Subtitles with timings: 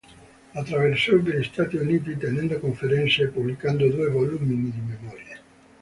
[0.55, 5.39] Attraversò gli Stati Uniti tenendo conferenze e pubblicando due volumi di memorie.